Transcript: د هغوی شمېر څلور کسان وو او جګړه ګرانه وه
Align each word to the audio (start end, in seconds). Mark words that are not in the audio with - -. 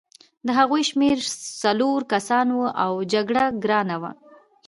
د 0.45 0.47
هغوی 0.59 0.83
شمېر 0.89 1.17
څلور 1.63 1.99
کسان 2.13 2.47
وو 2.51 2.67
او 2.83 2.91
جګړه 3.13 3.43
ګرانه 3.63 3.95
وه 4.01 4.11